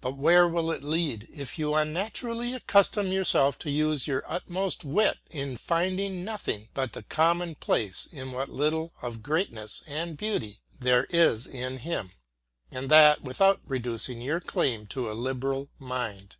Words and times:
But 0.00 0.16
where 0.16 0.48
will 0.48 0.70
it 0.70 0.82
lead, 0.82 1.28
if 1.30 1.58
you 1.58 1.74
unnaturally 1.74 2.54
accustom 2.54 3.08
yourself 3.12 3.58
to 3.58 3.70
use 3.70 4.06
your 4.06 4.24
utmost 4.26 4.82
wit 4.82 5.18
in 5.28 5.58
finding 5.58 6.24
nothing 6.24 6.70
but 6.72 6.94
the 6.94 7.02
commonplace 7.02 8.08
in 8.10 8.32
what 8.32 8.48
little 8.48 8.94
of 9.02 9.22
greatness 9.22 9.82
and 9.86 10.16
beauty 10.16 10.60
there 10.80 11.04
is 11.10 11.46
in 11.46 11.76
him, 11.80 12.12
and 12.70 12.90
that 12.90 13.20
without 13.20 13.60
renouncing 13.66 14.22
your 14.22 14.40
claim 14.40 14.86
to 14.86 15.10
a 15.10 15.12
liberal 15.12 15.68
mind? 15.78 16.36